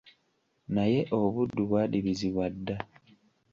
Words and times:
Naye 0.75 0.99
obuddu 1.17 1.61
bwadibizibwa 1.69 2.45
dda. 2.55 2.77